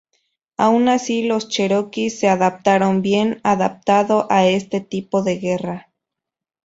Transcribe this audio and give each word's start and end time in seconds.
Aun 0.57 0.89
así 0.89 1.27
los 1.27 1.47
cheroquis 1.47 2.19
se 2.19 2.27
adaptaron 2.27 3.03
bien 3.03 3.39
adaptado 3.43 4.25
a 4.31 4.47
ese 4.47 4.81
tipo 4.81 5.21
de 5.21 5.37
guerra. 5.37 5.91